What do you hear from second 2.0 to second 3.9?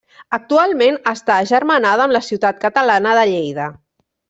amb la ciutat catalana de Lleida.